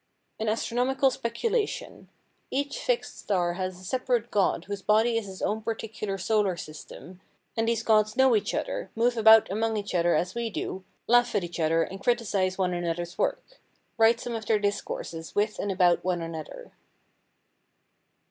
An 0.39 0.49
Astronomical 0.49 1.11
Speculation: 1.11 2.09
Each 2.49 2.79
fixed 2.79 3.19
star 3.19 3.53
has 3.53 3.79
a 3.79 3.83
separate 3.83 4.31
god 4.31 4.65
whose 4.65 4.81
body 4.81 5.15
is 5.15 5.27
his 5.27 5.43
own 5.43 5.61
particular 5.61 6.17
solar 6.17 6.57
system, 6.57 7.21
and 7.55 7.67
these 7.67 7.83
gods 7.83 8.17
know 8.17 8.35
each 8.35 8.55
other, 8.55 8.89
move 8.95 9.15
about 9.15 9.47
among 9.51 9.77
each 9.77 9.93
other 9.93 10.15
as 10.15 10.33
we 10.33 10.49
do, 10.49 10.83
laugh 11.05 11.35
at 11.35 11.43
each 11.43 11.59
other 11.59 11.83
and 11.83 12.01
criticise 12.01 12.57
one 12.57 12.73
another's 12.73 13.19
work. 13.19 13.59
Write 13.95 14.19
some 14.19 14.33
of 14.33 14.47
their 14.47 14.57
discourses 14.57 15.35
with 15.35 15.59
and 15.59 15.71
about 15.71 16.03
one 16.03 16.23
another. 16.23 16.71